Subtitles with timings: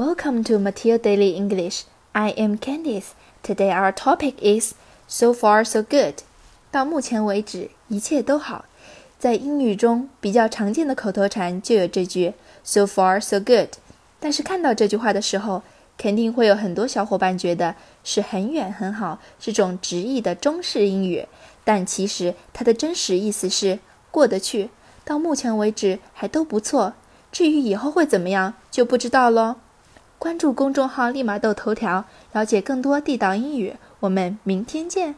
[0.00, 1.84] Welcome to Mateo Daily English.
[2.14, 3.12] I am Candice.
[3.42, 4.72] Today our topic is
[5.06, 6.22] so far so good.
[6.70, 8.64] 到目前为止，一切都好。
[9.18, 12.32] 在英语中比较常见的口头禅就有这句
[12.64, 13.68] so far so good。
[14.18, 15.62] 但是看到这句话的时候，
[15.98, 21.26] 肯定会有很多小伙伴觉得是很远很好，是种直译的中式英语。
[21.62, 23.78] 但其实它的真实意思是
[24.10, 24.70] 过得去，
[25.04, 26.94] 到目前为止还都不错。
[27.30, 29.56] 至于以后会怎么样，就不知道喽。
[30.20, 32.04] 关注公众号“立马豆头条”，
[32.34, 33.76] 了解更多地道英语。
[34.00, 35.14] 我们明天见。